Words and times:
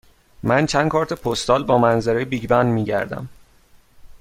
من 0.43 0.65
چند 0.65 0.89
کارت 0.91 1.13
پستال 1.13 1.63
با 1.63 1.77
منظره 1.77 2.25
بیگ 2.25 2.47
بن 2.49 2.65
می 2.65 2.85
گردم. 2.85 3.29